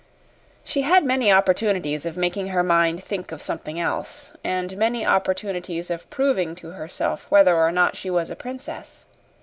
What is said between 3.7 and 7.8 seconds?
else, and many opportunities of proving to herself whether or